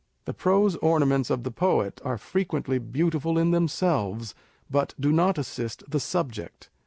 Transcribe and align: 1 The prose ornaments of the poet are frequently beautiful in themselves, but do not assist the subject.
1 0.23 0.23
The 0.25 0.33
prose 0.33 0.75
ornaments 0.77 1.29
of 1.29 1.43
the 1.43 1.51
poet 1.51 2.01
are 2.03 2.17
frequently 2.17 2.79
beautiful 2.79 3.37
in 3.37 3.51
themselves, 3.51 4.33
but 4.67 4.95
do 4.99 5.11
not 5.11 5.37
assist 5.37 5.83
the 5.87 5.99
subject. 5.99 6.71